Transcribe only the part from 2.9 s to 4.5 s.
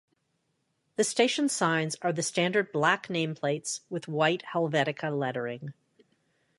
name plates with white